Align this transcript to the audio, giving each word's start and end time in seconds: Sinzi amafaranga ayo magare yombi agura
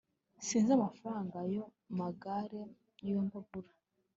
Sinzi 0.47 0.71
amafaranga 0.77 1.33
ayo 1.45 1.63
magare 1.99 2.61
yombi 3.09 3.35
agura 3.41 3.69